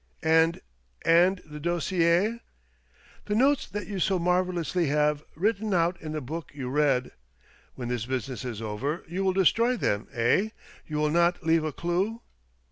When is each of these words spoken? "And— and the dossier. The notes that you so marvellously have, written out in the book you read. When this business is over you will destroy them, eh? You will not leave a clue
"And— 0.23 0.61
and 1.19 1.41
the 1.45 1.59
dossier. 1.59 2.39
The 3.25 3.35
notes 3.35 3.69
that 3.69 3.85
you 3.85 3.99
so 3.99 4.17
marvellously 4.17 4.87
have, 4.87 5.23
written 5.35 5.75
out 5.75 6.01
in 6.01 6.13
the 6.13 6.21
book 6.21 6.49
you 6.55 6.69
read. 6.71 7.11
When 7.75 7.87
this 7.87 8.07
business 8.07 8.43
is 8.43 8.63
over 8.63 9.03
you 9.07 9.23
will 9.23 9.33
destroy 9.33 9.77
them, 9.77 10.07
eh? 10.11 10.49
You 10.87 10.97
will 10.97 11.11
not 11.11 11.43
leave 11.45 11.63
a 11.63 11.71
clue 11.71 12.23